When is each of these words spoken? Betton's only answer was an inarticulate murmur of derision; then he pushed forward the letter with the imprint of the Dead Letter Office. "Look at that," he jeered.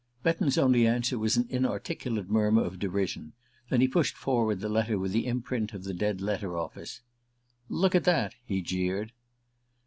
Betton's 0.23 0.57
only 0.57 0.87
answer 0.87 1.19
was 1.19 1.37
an 1.37 1.45
inarticulate 1.51 2.27
murmur 2.27 2.63
of 2.63 2.79
derision; 2.79 3.33
then 3.69 3.81
he 3.81 3.87
pushed 3.87 4.17
forward 4.17 4.59
the 4.59 4.67
letter 4.67 4.97
with 4.97 5.11
the 5.11 5.27
imprint 5.27 5.75
of 5.75 5.83
the 5.83 5.93
Dead 5.93 6.21
Letter 6.21 6.57
Office. 6.57 7.01
"Look 7.69 7.93
at 7.93 8.05
that," 8.05 8.33
he 8.43 8.63
jeered. 8.63 9.11